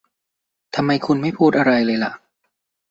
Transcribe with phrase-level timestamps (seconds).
[0.75, 2.13] ทำไมคุณไม่พูดอะไรเลยล่ะ